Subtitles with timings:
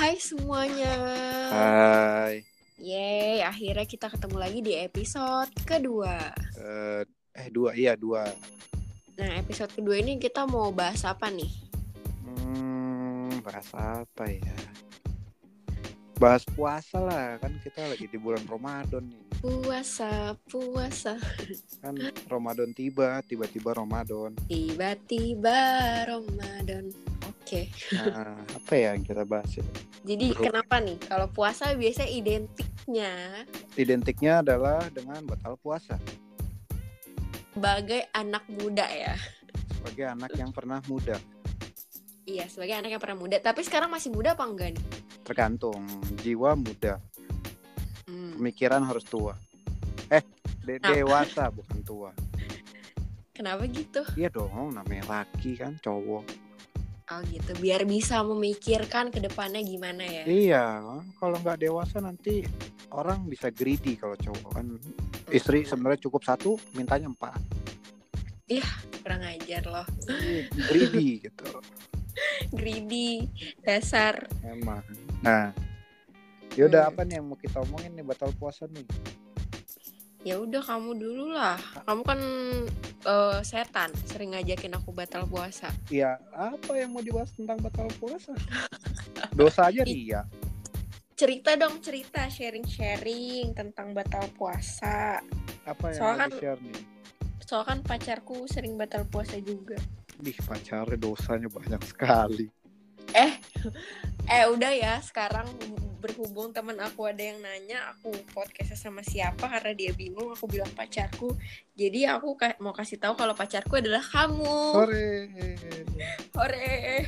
[0.00, 0.96] Hai semuanya.
[1.52, 2.40] Hai.
[2.80, 6.16] Yeay, akhirnya kita ketemu lagi di episode kedua.
[6.56, 7.04] Eh,
[7.36, 8.24] eh dua iya dua.
[9.20, 11.52] Nah, episode kedua ini kita mau bahas apa nih?
[12.24, 14.56] Hmm, bahas apa ya?
[16.16, 19.24] Bahas puasa lah kan kita lagi di bulan Ramadan nih.
[19.44, 21.20] Puasa, puasa.
[21.84, 24.32] Kan Ramadan tiba, tiba-tiba Ramadan.
[24.48, 25.60] Tiba-tiba
[26.08, 27.09] Ramadan.
[27.50, 27.66] Oke.
[27.90, 29.66] Nah, apa ya yang kita bahas ya?
[30.06, 30.42] Jadi Bro.
[30.46, 31.02] kenapa nih?
[31.02, 33.10] Kalau puasa biasanya identiknya
[33.74, 35.98] Identiknya adalah dengan batal puasa
[37.50, 39.18] sebagai anak muda ya.
[39.74, 41.18] sebagai anak yang pernah muda.
[42.22, 43.36] Iya, sebagai anak yang pernah muda.
[43.36, 44.84] Tapi sekarang masih muda apa enggak nih?
[45.26, 45.82] Tergantung
[46.22, 47.02] jiwa muda,
[48.06, 48.38] Hmm.
[48.38, 49.34] pemikiran harus tua.
[50.06, 50.22] Eh,
[50.62, 50.94] de- Nah.
[50.94, 52.10] dewasa bukan tua.
[53.34, 54.06] Kenapa gitu?
[54.14, 56.39] Iya dong, namanya laki kan cowok.
[57.10, 60.22] Oh gitu, biar bisa memikirkan ke depannya gimana ya.
[60.22, 60.64] Iya,
[61.18, 62.46] kalau nggak dewasa nanti
[62.94, 64.78] orang bisa greedy kalau cowok kan.
[65.26, 67.42] Istri sebenarnya cukup satu, mintanya empat.
[69.02, 69.86] Kurang ajar loh.
[70.22, 71.50] Ih, greedy gitu,
[72.54, 73.26] Greedy,
[73.62, 74.30] dasar.
[74.42, 74.82] emang.
[75.18, 75.50] Nah,
[76.54, 76.90] yaudah Hmm.
[76.92, 78.86] apa nih yang mau kita omongin nih batal puasa nih?
[80.20, 81.56] Ya udah kamu dulu lah.
[81.88, 82.20] Kamu kan
[83.08, 85.72] eh, setan, sering ngajakin aku batal puasa.
[85.88, 88.36] Ya, apa yang mau dibahas tentang batal puasa?
[89.32, 90.28] Dosa aja ria.
[91.16, 95.20] Cerita dong, cerita sharing-sharing tentang batal puasa.
[95.64, 96.82] Apa yang Soalnya mau kan- di-share nih?
[97.44, 99.76] Soalnya kan pacarku sering batal puasa juga.
[100.20, 102.46] Ih, pacarnya dosanya banyak sekali.
[103.16, 103.32] Eh,
[104.36, 105.00] eh udah ya.
[105.00, 105.48] Sekarang
[106.00, 110.32] berhubung teman aku ada yang nanya aku podcastnya sama siapa karena dia bingung.
[110.32, 111.36] Aku bilang pacarku.
[111.76, 114.56] Jadi aku ka- mau kasih tahu kalau pacarku adalah kamu.
[114.74, 115.08] Sore.
[116.32, 117.04] Hore.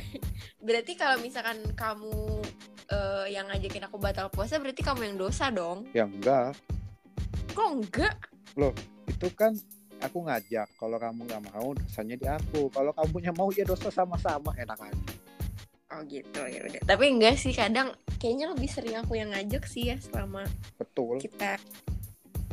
[0.61, 2.39] Berarti kalau misalkan kamu
[2.87, 5.89] eh, yang ngajakin aku batal puasa, berarti kamu yang dosa dong.
[5.91, 6.53] Ya enggak,
[7.53, 8.15] Kok enggak?
[9.09, 9.51] itu kan
[9.99, 10.67] aku ngajak.
[10.75, 12.69] Kalau kamu nggak mau, dosanya di aku.
[12.69, 14.51] Kalau kamunya mau, ya dosa sama-sama.
[14.57, 15.12] Enak aja.
[15.93, 16.81] Oh gitu ya udah.
[16.83, 20.41] Tapi enggak sih kadang kayaknya lebih sering aku yang ngajak sih ya selama
[20.75, 21.21] Betul.
[21.21, 21.61] kita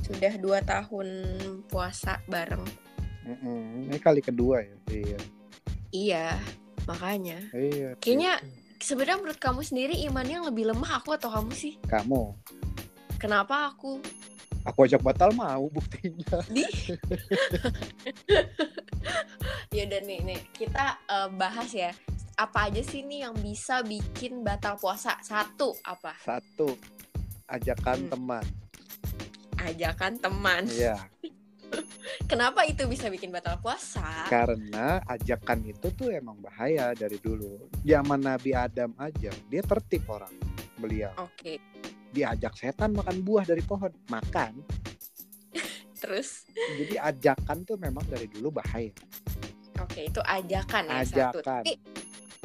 [0.05, 1.09] sudah dua tahun
[1.67, 2.63] puasa bareng.
[3.25, 3.89] Mm-mm.
[3.89, 4.77] Ini kali kedua ya.
[4.91, 5.19] Iya.
[5.91, 6.27] Iya,
[6.85, 7.39] makanya.
[7.55, 7.97] Iya.
[7.97, 8.59] Kayaknya- gitu.
[8.81, 11.77] Sebenarnya menurut kamu sendiri imannya yang lebih lemah aku atau kamu sih?
[11.85, 12.33] kamu.
[13.21, 14.01] Kenapa aku?
[14.65, 16.41] Aku ajak batal mau buktinya.
[16.53, 16.65] Di
[19.77, 21.93] Ya udah nih nih kita eh, bahas ya.
[22.41, 25.21] Apa aja sih nih yang bisa bikin batal puasa?
[25.21, 26.17] Satu apa?
[26.25, 26.73] Satu.
[27.45, 28.09] Ajakan Hmm.
[28.09, 28.45] teman.
[29.61, 30.65] Ajakan teman.
[30.73, 30.97] Iya.
[32.31, 34.25] Kenapa itu bisa bikin batal puasa?
[34.27, 37.69] Karena ajakan itu tuh emang bahaya dari dulu.
[37.85, 40.33] Zaman Nabi Adam aja, dia tertib orang.
[40.81, 41.61] Beliau Oke,
[42.09, 44.65] diajak setan makan buah dari pohon, makan.
[46.01, 48.97] terus Jadi ajakan tuh memang dari dulu bahaya.
[49.77, 51.45] oke itu ajakan ya satu.
[51.45, 51.63] Ajakan.
[51.63, 51.73] Tapi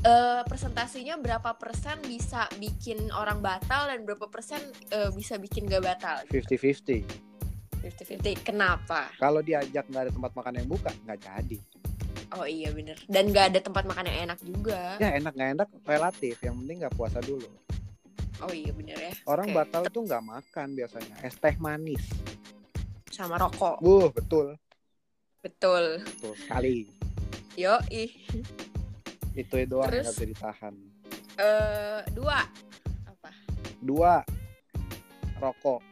[0.05, 4.61] eh, presentasinya berapa persen bisa bikin orang batal dan berapa persen
[4.93, 6.21] eh, bisa bikin gak batal?
[6.29, 7.01] 50-50.
[7.81, 8.45] 50-50.
[8.45, 9.09] Kenapa?
[9.17, 11.59] Kalau diajak nggak ada tempat makan yang buka, nggak jadi.
[12.33, 12.97] Oh iya bener.
[13.05, 14.97] Dan gak ada tempat makan yang enak juga.
[14.97, 16.35] Ya enak nggak enak relatif.
[16.41, 17.47] Yang penting nggak puasa dulu.
[18.43, 19.13] Oh iya bener ya.
[19.29, 19.55] Orang Oke.
[19.55, 21.15] batal tuh nggak makan biasanya.
[21.23, 22.03] Es teh manis.
[23.13, 23.79] Sama rokok.
[23.79, 24.57] Uh, betul.
[25.39, 26.01] Betul.
[26.03, 26.89] Betul sekali.
[27.55, 28.11] Yo ih.
[29.35, 30.07] Itu doang Terus?
[30.07, 30.73] yang bisa ditahan.
[31.35, 32.39] Eh dua.
[33.05, 33.29] Apa?
[33.83, 34.13] Dua,
[35.37, 35.83] rokok.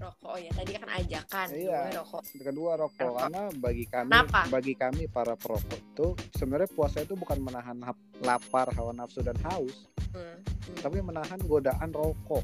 [0.00, 0.32] Rokok.
[0.32, 1.46] Oh ya tadi kan ajakan.
[1.52, 1.80] Iya.
[1.94, 2.22] Rokok.
[2.34, 2.98] Kedua rokok.
[2.98, 3.20] Rokok.
[3.20, 4.40] Karena bagi kami, Kenapa?
[4.48, 7.76] bagi kami para perokok itu sebenarnya puasa itu bukan menahan
[8.24, 10.82] lapar, hawa nafsu dan haus, Hmm, hmm.
[10.82, 12.42] tapi menahan godaan rokok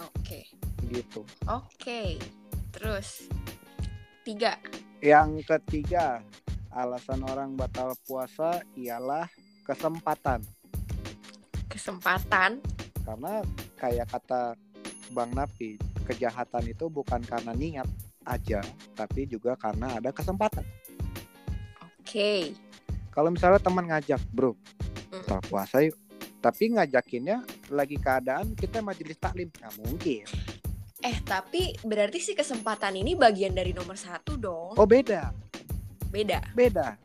[0.00, 0.46] Oke.
[0.88, 1.26] gitu.
[1.44, 2.16] Oke.
[2.72, 3.26] Terus
[4.22, 4.56] tiga.
[5.02, 6.22] Yang ketiga,
[6.72, 9.28] alasan orang batal puasa ialah
[9.64, 10.44] kesempatan.
[11.68, 12.60] Kesempatan.
[13.04, 13.40] Karena
[13.80, 14.56] kayak kata
[15.12, 17.88] Bang Napi, kejahatan itu bukan karena niat
[18.28, 18.60] aja,
[18.92, 20.64] tapi juga karena ada kesempatan.
[22.00, 22.52] Oke.
[23.08, 24.52] Kalau misalnya teman ngajak, bro,
[25.08, 25.96] batal puasa yuk.
[26.38, 27.42] Tapi ngajakinnya
[27.72, 30.24] lagi keadaan kita majelis taklim, nggak mungkin.
[31.02, 34.78] Eh tapi berarti sih kesempatan ini bagian dari nomor satu dong.
[34.78, 35.34] Oh beda,
[36.08, 36.40] Beda.
[36.56, 36.96] beda.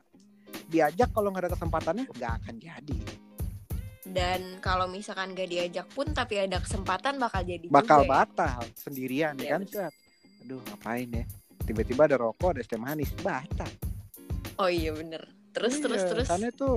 [0.70, 3.00] Diajak kalau nggak ada kesempatannya nggak akan jadi.
[4.04, 8.12] Dan kalau misalkan gak diajak pun tapi ada kesempatan bakal jadi Bakal juga ya.
[8.12, 9.94] batal sendirian Iya, kan set.
[10.44, 11.24] Aduh ngapain ya?
[11.64, 13.72] Tiba-tiba ada rokok, ada es teh manis, batal.
[14.60, 15.24] Oh iya bener.
[15.56, 16.28] Terus terus Iya, terus.
[16.28, 16.70] Karena itu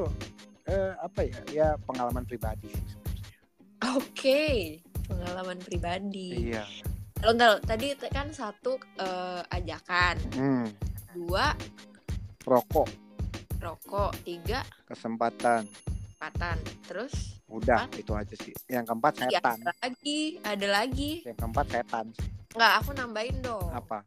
[0.70, 2.70] eh, apa ya ya pengalaman pribadi.
[3.99, 4.81] Oke,
[5.11, 6.55] pengalaman pribadi.
[6.55, 6.64] iya
[7.25, 10.67] ntar, tadi kan satu eh, ajakan, hmm.
[11.17, 11.56] dua
[12.46, 12.87] rokok.
[13.58, 14.62] Rokok, tiga.
[14.87, 15.66] Kesempatan.
[16.16, 16.56] Patan,
[16.87, 17.43] terus?
[17.50, 18.54] Udah itu aja sih.
[18.70, 19.58] Yang keempat ya, setan.
[19.60, 21.10] ada lagi, ada lagi.
[21.26, 22.28] yang keempat setan sih.
[22.54, 23.69] Nggak, aku nambahin dong.
[23.75, 24.06] apa?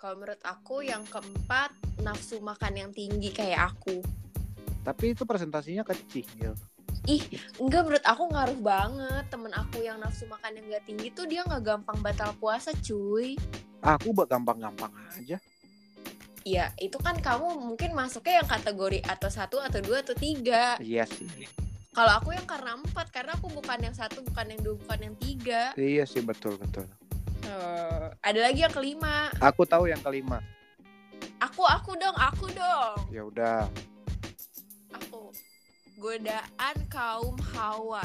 [0.00, 1.70] Kalau menurut aku yang keempat
[2.02, 4.02] nafsu makan yang tinggi kayak aku.
[4.84, 6.52] tapi itu presentasinya kecil.
[7.56, 9.24] Enggak menurut aku ngaruh banget.
[9.32, 13.32] Temen aku yang nafsu makan yang gak tinggi tuh Dia gak gampang batal puasa cuy.
[13.80, 15.40] Aku buat gampang-gampang aja
[16.44, 20.76] Ya itu kan kamu mungkin masuknya yang kategori atau satu atau dua atau tiga.
[20.76, 21.48] Iya sih.
[21.94, 25.16] Kalau aku yang karena empat Karena aku bukan yang satu, bukan yang dua, bukan yang
[25.16, 25.72] tiga.
[25.72, 26.84] Iya sih betul betul.
[27.48, 29.32] Eh, Ada lagi yang kelima.
[29.40, 30.44] Aku tahu yang kelima.
[31.40, 33.08] Aku, aku dong, aku dong.
[33.08, 33.64] Ya udah.
[35.00, 35.32] Aku.
[35.96, 38.04] Godaan kaum hawa.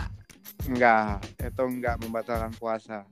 [0.64, 3.04] Enggak itu enggak membatalkan puasa.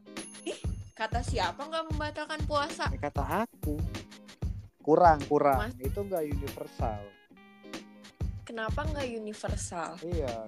[0.98, 2.90] Kata siapa nggak membatalkan puasa?
[2.90, 3.78] Eh, kata aku
[4.88, 7.04] kurang kurang Mas- itu enggak universal
[8.42, 10.00] Kenapa nggak universal?
[10.02, 10.48] iya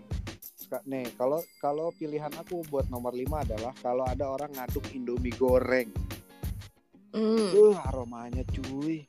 [0.85, 5.91] nih kalau kalau pilihan aku buat nomor lima adalah kalau ada orang ngaduk indomie goreng
[7.09, 7.49] Hmm.
[7.49, 9.01] uh aromanya cuy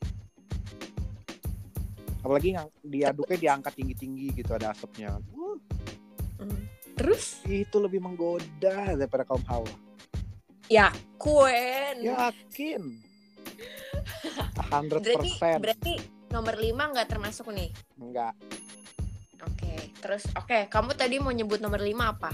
[2.19, 5.57] apalagi yang diaduknya diangkat tinggi tinggi gitu ada asapnya uh,
[6.41, 6.65] Hmm.
[6.97, 7.45] Terus?
[7.45, 9.69] itu lebih menggoda daripada kaum hawa
[10.67, 12.01] Ya, kuen.
[12.01, 12.83] yakin
[14.71, 15.93] 100% berarti berarti
[16.31, 17.71] nomor 5 nggak termasuk nih.
[17.99, 18.35] enggak
[19.41, 22.33] Oke, terus oke, kamu tadi mau nyebut nomor 5 apa?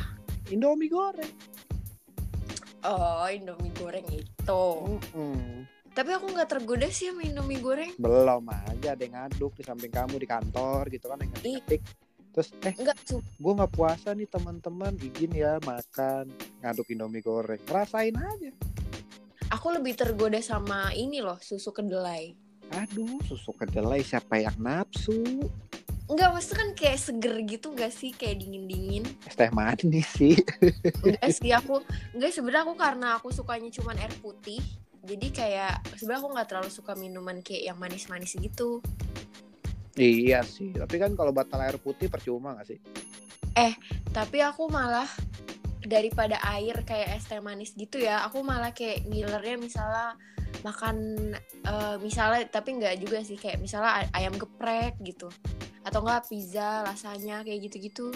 [0.49, 1.33] indomie goreng
[2.87, 4.63] Oh, Indomie goreng itu.
[4.87, 5.67] Mm-mm.
[5.91, 7.91] Tapi aku nggak tergoda sih sama Indomie goreng.
[7.99, 11.83] belum aja ada yang ngaduk di samping kamu di kantor gitu kan yang ngetik
[12.31, 16.29] terus eh Enggak, gue nggak puasa nih teman-teman izin ya makan
[16.61, 18.53] ngaduk indomie goreng rasain aja
[19.57, 22.37] aku lebih tergoda sama ini loh, susu kedelai.
[22.67, 25.23] aduh susu kedelai siapa yang nafsu
[26.07, 28.15] Enggak, maksudnya kan kayak seger gitu gak sih?
[28.15, 29.03] Kayak dingin-dingin.
[29.27, 30.39] es teh manis sih
[31.03, 31.83] Enggak sih aku,
[32.15, 34.63] enggak sebenarnya aku karena aku sukanya cuman air putih.
[35.03, 38.79] Jadi kayak sebenarnya aku nggak terlalu suka minuman kayak yang manis-manis gitu.
[39.97, 42.79] iya sih tapi kan kalau batal air putih percuma gak sih
[44.13, 45.09] Tapi aku malah
[45.87, 50.19] daripada air kayak es teh manis gitu ya, aku malah kayak ngilernya misalnya
[50.67, 50.97] makan
[51.67, 55.31] eh, misalnya tapi nggak juga sih kayak misalnya ay- ayam geprek gitu
[55.87, 58.11] atau enggak pizza rasanya kayak gitu-gitu.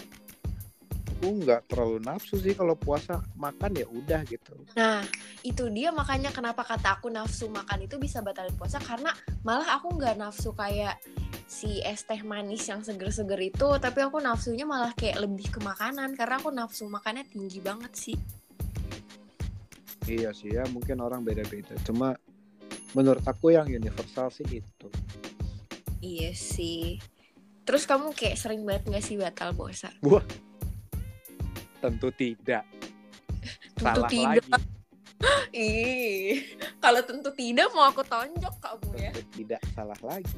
[1.21, 5.05] Aku nggak terlalu nafsu sih kalau puasa makan ya udah gitu Nah,
[5.45, 9.13] itu dia makanya kenapa kata aku nafsu makan itu bisa batalin puasa karena
[9.45, 10.97] malah aku nggak nafsu kayak
[11.45, 16.17] si es teh manis yang seger-seger itu, tapi aku nafsunya malah kayak lebih ke makanan
[16.17, 18.17] karena aku nafsu makannya tinggi banget sih.
[20.09, 22.17] iya sih ya mungkin orang beda-beda cuma
[22.97, 24.89] menurut aku yang universal sih itu
[26.01, 26.97] Iya sih.
[27.69, 29.93] Terus kamu kayak sering banget nggak sih batal puasa?
[31.81, 32.65] Tentu tidak
[33.75, 34.44] Tentu salah tidak.
[34.47, 34.69] lagi
[35.53, 39.11] Ih, kalau tentu tidak mau aku tonjok kamu ya.
[39.12, 40.29] tentu tidak salah lagi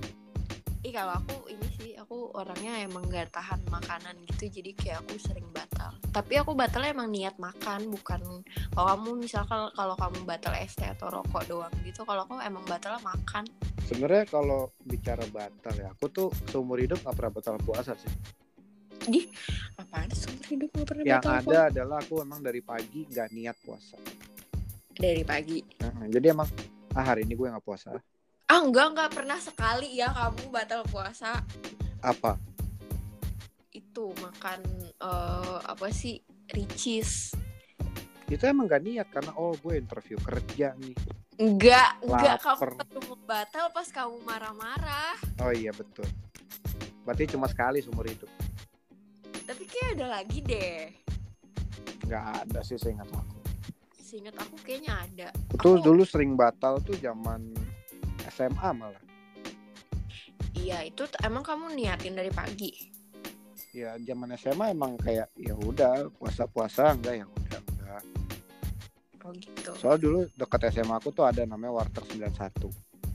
[0.83, 5.15] Ih kalau aku ini sih aku orangnya emang gak tahan makanan gitu jadi kayak aku
[5.15, 5.95] sering batal.
[6.11, 8.43] Tapi aku batalnya emang niat makan bukan
[8.75, 12.67] kalau kamu misalkan kalau kamu batal es teh atau rokok doang gitu kalau aku emang
[12.67, 13.47] batalnya makan.
[13.83, 18.11] sebenarnya kalau bicara batal ya aku tuh seumur hidup nggak pernah batal puasa sih
[19.81, 23.97] Apaan seumur hidup gak pernah yang ada adalah aku emang dari pagi nggak niat puasa.
[24.93, 25.59] Dari pagi.
[25.83, 26.49] Nah, jadi emang
[26.93, 27.97] ah hari ini gue nggak puasa.
[28.47, 31.41] Ah enggak enggak pernah sekali ya kamu batal puasa.
[32.03, 32.35] apa?
[33.71, 34.61] Itu makan
[34.99, 36.19] eh, apa sih
[36.51, 37.33] ricis.
[38.27, 40.95] Itu emang gak niat karena oh gue interview kerja nih.
[41.41, 45.17] Enggak enggak kamu ketemu batal pas kamu marah-marah.
[45.41, 46.07] Oh iya betul.
[47.03, 48.31] Berarti cuma sekali seumur hidup
[49.43, 50.91] tapi kayak ada lagi deh.
[52.07, 53.37] Nggak ada sih seingat aku.
[53.99, 55.29] Seingat aku kayaknya ada.
[55.59, 57.53] Tuh Aku- dulu sering batal tuh zaman
[58.29, 59.03] SMA malah.
[60.53, 62.71] Iya itu emang kamu niatin dari pagi?
[63.73, 68.03] Ya zaman SMA emang kayak ya udah puasa puasa enggak ya udah enggak.
[69.23, 69.71] Oh gitu.
[69.81, 72.69] Soal dulu dekat SMA aku tuh ada namanya Warteg 91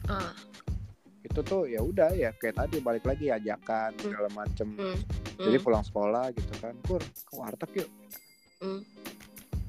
[0.08, 0.32] ah
[1.28, 4.02] itu tuh ya udah ya kayak tadi balik lagi ajakan Hmm.
[4.02, 4.68] segala macem.
[4.74, 4.98] Hmm,
[5.38, 5.66] jadi hmm.
[5.68, 7.90] pulang sekolah gitu kan kur ke warteg yuk.
[8.58, 8.82] Hmm.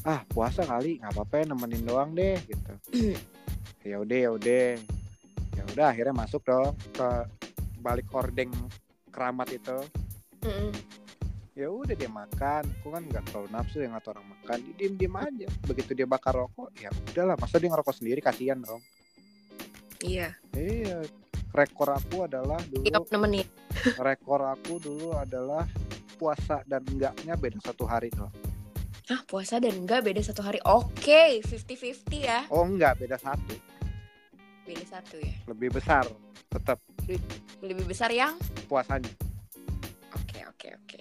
[0.07, 2.73] ah puasa kali nggak apa-apa ya nemenin doang deh gitu.
[3.87, 4.67] Ya udah ya udah.
[5.57, 7.09] Ya udah akhirnya masuk dong ke
[7.81, 8.53] balik ordeng
[9.09, 9.79] keramat itu.
[10.45, 10.71] Mm-mm.
[11.57, 12.69] ya udah dia makan.
[12.79, 14.59] Aku kan nggak terlalu nafsu yang ngeliat orang makan.
[14.61, 15.49] Dia diem diem aja.
[15.65, 18.21] Begitu dia bakar rokok ya udahlah masa dia ngerokok sendiri?
[18.21, 18.83] Kasihan dong.
[20.05, 20.31] Iya.
[20.55, 21.03] iya
[21.51, 22.85] rekor aku adalah dulu
[23.21, 23.47] menit.
[24.09, 25.65] rekor aku dulu adalah
[26.15, 28.33] puasa dan enggaknya beda satu hari doang
[29.09, 30.61] Hah, puasa dan enggak beda satu hari.
[30.69, 32.45] Oke, 50-50 ya.
[32.53, 33.57] oh enggak beda satu
[34.63, 35.33] Beda satu ya.
[35.47, 36.05] lebih besar
[36.49, 36.77] tetap
[37.65, 38.37] Lebih besar yang?
[38.67, 39.09] puasanya
[40.13, 41.01] Oke, oke, oke.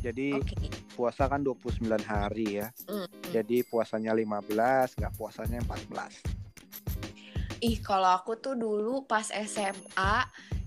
[0.00, 0.56] jadi Oke.
[0.94, 3.08] puasa kan 29 hari ya Mm, mm.
[3.28, 6.33] jadi puasanya 15 nggak puasanya 14
[7.64, 10.14] Ih, kalau aku tuh dulu pas SMA,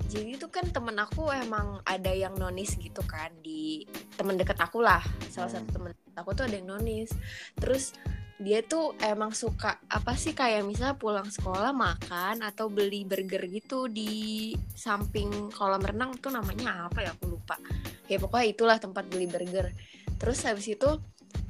[0.10, 3.86] jadi tuh kan temen aku emang ada yang nonis gitu kan di
[4.18, 5.06] temen deket aku lah.
[5.30, 5.62] Salah Hmm.
[5.62, 7.14] satu temen deket aku tuh ada yang nonis.
[7.54, 7.94] Terus
[8.42, 13.86] dia tuh emang suka apa sih kayak misalnya pulang sekolah makan atau beli burger gitu
[13.94, 17.62] di samping kolam renang tuh namanya apa ya aku lupa.
[18.10, 19.70] Ya pokoknya itulah tempat beli burger.
[20.18, 20.98] Terus habis itu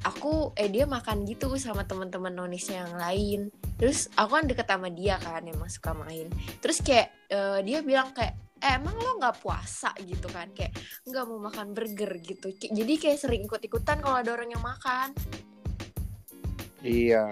[0.04, 3.40] aku eh dia makan gitu sama teman-teman nonisnya yang lain
[3.78, 6.26] terus aku kan deket sama dia kan emang suka main.
[6.58, 9.94] Terus kayak eh, dia bilang kayak eh, emang lo nggak puasa?
[10.02, 10.50] gitu kan.
[10.52, 10.74] Kayak
[11.06, 12.50] nggak mau makan burger gitu.
[12.52, 15.14] Jadi kayak sering ikut-ikutan kalau ada orang yang makan.
[16.82, 17.22] Iya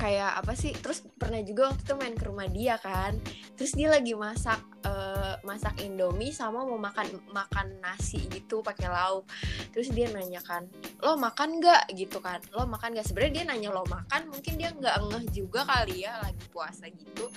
[0.00, 3.20] kayak apa sih terus pernah juga waktu itu main ke rumah dia kan.
[3.52, 9.28] Terus dia lagi masak eh, masak indomie sama mau makan makan nasi gitu pakai lauk.
[9.76, 10.64] Terus dia nanya kan
[11.04, 11.92] lo makan nggak?
[11.92, 12.40] Gitu kan.
[12.56, 13.04] Lo makan nggak?
[13.12, 14.32] Sebenarnya dia nanya lo makan?
[14.32, 17.28] Mungkin dia nggak ngeh juga kali ya lagi puasa gitu.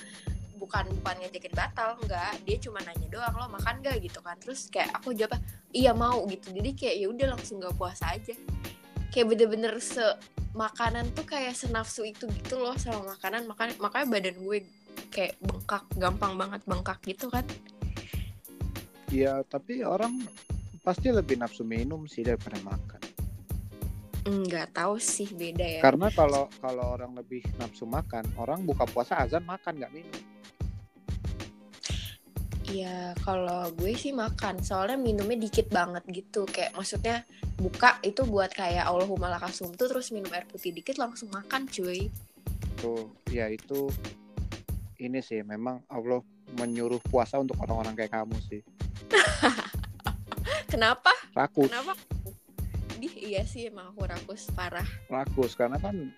[0.56, 2.48] Bukan bukan ngejakin batal nggak.
[2.48, 4.00] Dia cuma nanya doang lo makan nggak?
[4.00, 4.40] Gitu kan.
[4.40, 5.36] Terus kayak aku jawab
[5.76, 6.24] iya mau.
[6.32, 6.56] Gitu.
[6.56, 8.32] Jadi kayak ya udah langsung nggak puasa aja
[9.14, 10.02] kayak bener-bener se
[10.58, 13.46] makanan tuh kayak senafsu itu gitu loh sama makanan.
[13.46, 14.60] Makan makanya badan gue
[15.14, 17.46] kayak bengkak gampang banget bengkak gitu kan.
[19.14, 20.26] Iya tapi orang
[20.82, 23.02] pasti lebih nafsu minum sih daripada makan.
[24.26, 25.82] Nggak tahu sih beda ya.
[25.86, 30.33] Karena kalau kalau orang lebih nafsu makan orang buka puasa azan makan nggak minum
[32.74, 34.66] Iya kalau gue sih makan.
[34.66, 36.50] Soalnya minumnya dikit banget gitu.
[36.50, 37.22] Kayak maksudnya
[37.62, 42.10] buka itu buat kayak Allahumma lakasum tuh terus minum air putih dikit langsung makan cuy.
[42.82, 43.94] Tuh ya itu
[44.98, 46.26] ini sih memang Allah
[46.58, 48.66] menyuruh puasa untuk orang-orang kayak kamu sih.
[50.74, 51.14] Kenapa?
[51.38, 51.70] Rakus.
[51.70, 51.94] Kenapa?
[52.98, 54.88] Dih, iya sih emang aku rakus parah.
[55.14, 56.10] Rakus karena kan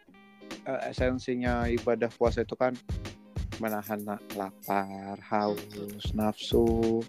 [0.63, 2.71] eh, esensinya ibadah puasa itu kan
[3.59, 7.01] menahan na- lapar haus nafsu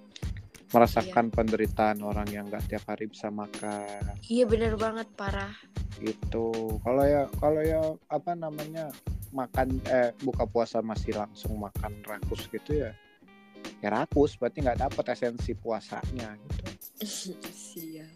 [0.74, 4.18] merasakan penderitaan orang yang nggak tiap hari bisa makan.
[4.26, 5.54] Iya bener banget parah.
[6.02, 6.50] Gitu.
[6.82, 8.90] Kalau ya kalau ya apa namanya
[9.30, 12.90] makan eh buka puasa masih langsung makan rakus gitu ya
[13.82, 16.64] ya rakus berarti nggak dapet esensi puasanya gitu.
[17.70, 18.10] Sial.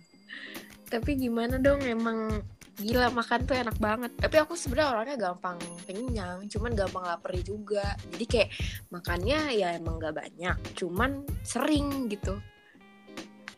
[0.91, 2.43] Tapi gimana dong emang
[2.81, 4.11] gila makan tuh enak banget.
[4.17, 7.95] Tapi aku sebenarnya orangnya gampang kenyang, cuman gampang lapar juga.
[8.11, 8.49] Jadi kayak
[8.89, 12.35] makannya ya emang gak banyak, cuman sering gitu.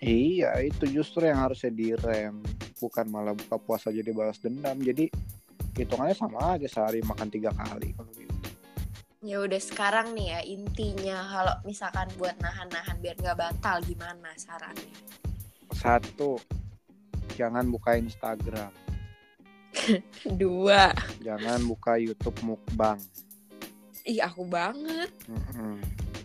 [0.03, 2.43] iya itu justru yang harusnya direm
[2.83, 5.07] bukan malah buka puasa jadi balas dendam jadi
[5.79, 8.35] hitungannya sama aja sehari makan tiga kali kalau gitu
[9.23, 14.99] Ya udah sekarang nih ya intinya kalau misalkan buat nahan-nahan biar nggak batal gimana sarannya?
[15.73, 16.37] satu
[17.33, 18.71] jangan buka Instagram
[20.41, 20.93] Dua.
[21.21, 22.99] jangan buka YouTube mukbang
[24.03, 25.15] Ih aku banget.
[25.31, 25.79] Mm-mm.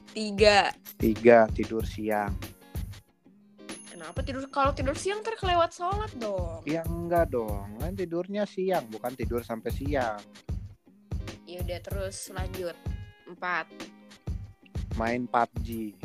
[0.09, 0.73] Tiga.
[0.97, 2.33] tiga tidur siang
[3.97, 6.61] Kenapa tidur kalau tidur siang ntar kelewat sholat dong?
[6.69, 10.21] Ya enggak dong, kan tidurnya siang, bukan tidur sampai siang.
[11.49, 12.77] Ya udah terus lanjut.
[13.25, 13.65] Empat.
[15.01, 15.97] Main PUBG.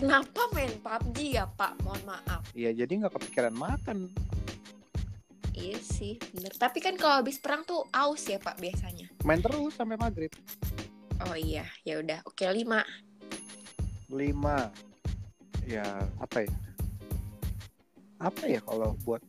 [0.00, 1.84] Kenapa main PUBG ya Pak?
[1.84, 2.42] Mohon maaf.
[2.56, 4.08] Ya jadi nggak kepikiran makan.
[5.54, 6.50] Iya sih, bener.
[6.52, 9.06] Tapi kan kalau habis perang tuh aus ya Pak biasanya.
[9.22, 10.34] Main terus sampai maghrib.
[11.22, 12.20] Oh iya, ya udah.
[12.26, 12.82] Oke lima.
[14.10, 14.68] Lima.
[15.64, 15.86] Ya
[16.18, 16.52] apa ya?
[18.18, 19.22] Apa ya kalau buat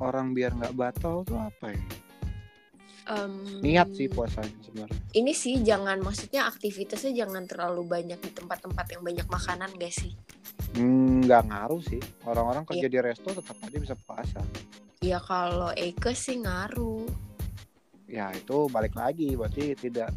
[0.00, 1.82] orang biar nggak batal tuh apa ya?
[3.08, 5.00] Em, Niat sih puasanya sebenarnya.
[5.16, 10.12] Ini sih jangan, maksudnya aktivitasnya jangan terlalu banyak di tempat-tempat yang banyak makanan gak sih?
[10.76, 12.00] Hmm, Nggak ngaruh sih.
[12.28, 12.92] Orang-orang kerja Iya.
[12.92, 14.44] di resto tetap aja bisa puasa.
[14.98, 17.06] Ya kalau Eke sih ngaruh.
[18.10, 20.10] Ya itu balik lagi, berarti tidak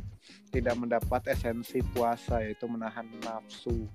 [0.50, 3.86] tidak mendapat esensi puasa yaitu menahan nafsu.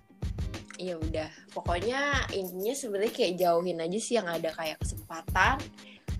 [0.76, 5.56] Ya udah, pokoknya intinya sebenarnya kayak jauhin aja sih yang ada kayak kesempatan,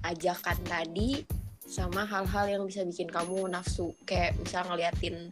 [0.01, 1.29] ajakan tadi,
[1.69, 3.93] sama hal-hal yang bisa bikin kamu nafsu.
[4.09, 5.31] Kayak misal ngeliatin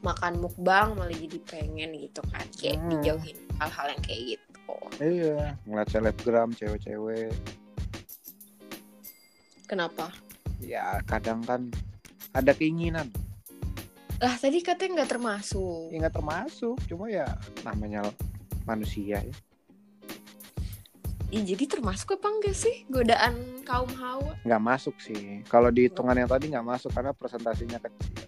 [0.00, 2.46] makan mukbang malah jadi pengen gitu kan.
[2.56, 2.90] Kayak Hmm.
[2.98, 4.48] dijauhin hal-hal yang kayak gitu.
[5.02, 7.28] iya ngeliat selebgram cewek-cewek
[9.64, 10.10] Kenapa?
[10.58, 11.66] ya kadang kan
[12.30, 13.10] ada keinginan
[14.16, 15.90] Lah tadi katanya nggak termasuk.
[15.90, 17.26] ya nggak termasuk cuma ya
[17.60, 18.06] namanya
[18.62, 19.34] manusia ya
[21.32, 24.36] Ih, jadi termasuk apa enggak sih godaan kaum hawa?
[24.42, 28.22] nggak masuk sih kalau di hitungan yang tadi nggak masuk karena presentasinya kecil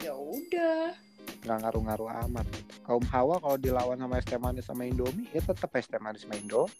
[0.00, 0.94] Ya udah.
[1.38, 2.46] nggak ngaruh-ngaruh amat
[2.80, 6.22] kaum hawa kalau dilawan sama es teh manis sama indomie ya tetap es teh manis
[6.22, 6.72] sama indomie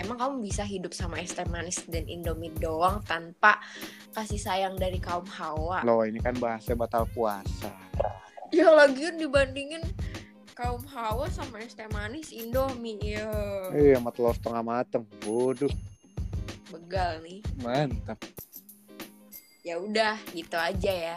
[0.00, 3.60] Emang kamu bisa hidup sama es teh manis dan indomie doang tanpa
[4.12, 5.84] kasih sayang dari kaum hawa?
[5.84, 7.68] loh ini kan bahasnya batal puasa
[8.52, 9.80] Ya lagian dibandingin
[10.52, 13.28] kaum hawa sama es teh manis indomie ya
[13.72, 15.72] iya sama telur setengah mateng bodoh
[16.68, 17.40] begal nih.
[17.60, 18.16] mantap
[19.62, 21.16] Ya udah gitu aja ya.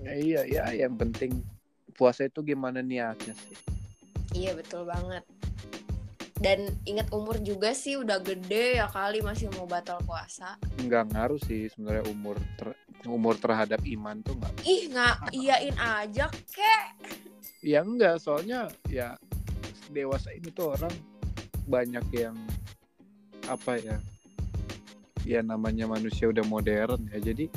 [0.00, 1.42] ya, iya ya yang penting
[1.92, 3.56] puasa itu gimana niatnya sih
[4.30, 5.26] Iya betul banget.
[6.40, 10.56] Dan ingat umur juga sih udah gede ya kali masih mau batal puasa.
[10.80, 16.32] nggak ngaruh sih sebenarnya umur ter- umur terhadap iman tuh nggak Ih nggak iyain aja
[16.48, 16.84] kek.
[17.60, 19.20] ya enggak soalnya ya
[19.92, 20.92] dewasa ini tuh orang
[21.68, 22.36] banyak yang
[23.44, 23.96] apa ya
[25.24, 27.52] ya namanya manusia udah modern ya jadi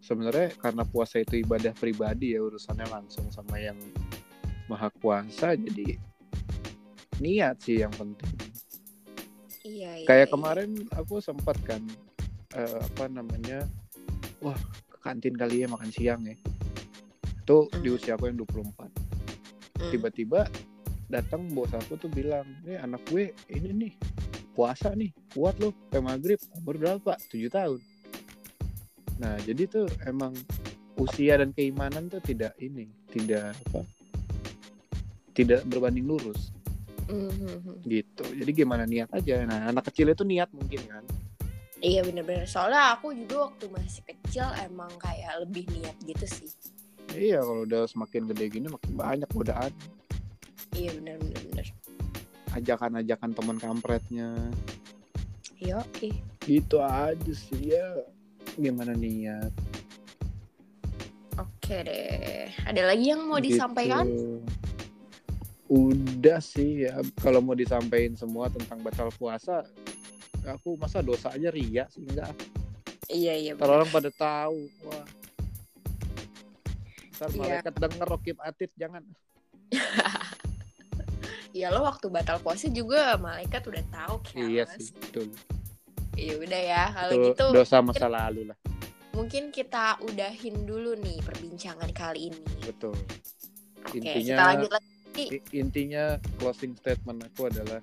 [0.00, 3.76] sebenarnya karena puasa itu ibadah pribadi ya urusannya langsung sama yang
[4.64, 6.00] maha kuasa jadi
[7.20, 8.30] niat sih yang penting
[9.64, 10.06] Iya iya.
[10.06, 10.32] kayak iya.
[10.32, 11.80] kemarin aku sempat kan
[12.52, 13.64] eh, apa namanya
[14.38, 14.56] wah
[14.92, 16.36] ke kantin kali ya makan siang ya
[17.44, 17.96] itu di Hmm.
[17.96, 18.88] usia aku yang 24
[19.74, 19.90] Hmm.
[19.90, 20.46] tiba-tiba
[21.08, 23.92] datang bos aku tuh bilang nih anak gue ini nih
[24.54, 27.80] puasa nih kuat loh sampai maghrib umur berapa tujuh tahun
[29.18, 30.32] nah jadi tuh emang
[30.96, 33.82] usia dan keimanan tuh tidak ini tidak apa
[35.34, 36.54] tidak berbanding lurus
[37.06, 37.84] Mhm.
[37.84, 38.24] gitu.
[38.24, 39.44] Jadi gimana niat aja?
[39.44, 41.04] Nah anak kecil itu niat mungkin kan?
[41.78, 42.44] Iya bener-bener.
[42.44, 46.50] Soalnya aku juga waktu masih kecil emang kayak lebih niat gitu sih.
[47.12, 49.72] Iya kalau udah semakin gede gini makin banyak godaan.
[50.72, 51.42] Iya bener-bener.
[51.44, 51.68] Bener.
[52.54, 54.30] ajakan-ajakan teman kampretnya.
[55.58, 56.08] Iya oke
[56.40, 57.98] gitu aja sih ya.
[58.54, 59.50] Gimana niat?
[61.34, 62.46] Oke deh.
[62.62, 63.58] Ada lagi yang mau Gitu.
[63.58, 64.06] disampaikan?
[65.74, 69.66] Udah sih ya kalau mau disampaikan semua tentang batal puasa
[70.46, 72.30] aku masa dosa aja ria sih enggak
[73.06, 75.02] Iya iya ntar orang pada tahu wah
[77.12, 77.38] ntar Iya.
[77.38, 79.02] malaikat denger rokib atit jangan
[81.52, 84.74] Iya lo waktu batal puasa juga malaikat udah tahu iya keles.
[84.76, 85.26] sih betul
[86.14, 88.58] Iya udah ya kalau itu gitu dosa masa lalu lah
[89.10, 92.42] mungkin kita udahin dulu nih perbincangan kali ini.
[92.60, 92.94] betul
[93.80, 94.86] Oke, Intinya- kita lanjut lagi.
[95.16, 97.80] I- intinya closing statement aku adalah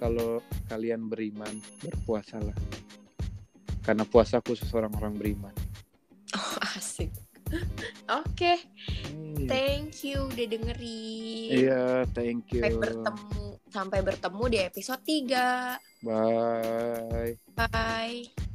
[0.00, 2.56] kalau kalian beriman berpuasalah
[3.84, 5.54] karena puasa khusus orang-orang beriman
[6.76, 7.10] Asik.
[8.22, 8.62] Oke,
[9.10, 9.50] Hmm.
[9.50, 11.50] thank you udah dengerin.
[11.50, 12.62] Iya, thank you.
[12.62, 15.74] Sampai bertemu sampai bertemu di episode 3.
[16.06, 17.34] Bye.
[17.58, 18.49] Bye.